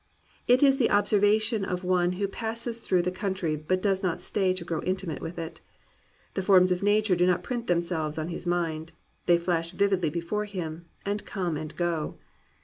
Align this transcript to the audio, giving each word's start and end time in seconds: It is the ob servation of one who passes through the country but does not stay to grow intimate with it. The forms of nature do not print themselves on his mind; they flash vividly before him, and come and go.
It 0.47 0.63
is 0.63 0.77
the 0.77 0.89
ob 0.89 1.05
servation 1.05 1.63
of 1.63 1.83
one 1.83 2.13
who 2.13 2.27
passes 2.27 2.81
through 2.81 3.03
the 3.03 3.11
country 3.11 3.55
but 3.55 3.83
does 3.83 4.01
not 4.01 4.19
stay 4.19 4.51
to 4.51 4.65
grow 4.65 4.81
intimate 4.81 5.21
with 5.21 5.37
it. 5.37 5.61
The 6.33 6.41
forms 6.41 6.71
of 6.71 6.81
nature 6.81 7.15
do 7.15 7.27
not 7.27 7.43
print 7.43 7.67
themselves 7.67 8.17
on 8.17 8.29
his 8.29 8.47
mind; 8.47 8.93
they 9.27 9.37
flash 9.37 9.69
vividly 9.69 10.09
before 10.09 10.45
him, 10.45 10.85
and 11.05 11.23
come 11.23 11.55
and 11.55 11.75
go. 11.75 12.17